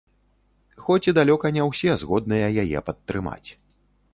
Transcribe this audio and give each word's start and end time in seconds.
Хоць 0.85 1.03
і 1.09 1.13
далёка 1.17 1.51
не 1.57 1.67
ўсе 1.69 1.91
згодныя 2.05 2.47
яе 2.65 2.79
падтрымаць. 2.89 3.49